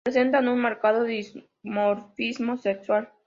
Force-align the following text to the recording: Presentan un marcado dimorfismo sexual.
Presentan 0.03 0.47
un 0.47 0.59
marcado 0.59 1.03
dimorfismo 1.03 2.57
sexual. 2.57 3.09